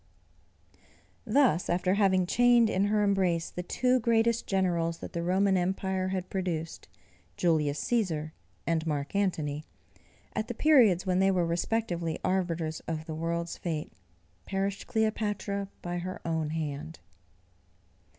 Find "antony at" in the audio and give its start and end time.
9.15-10.47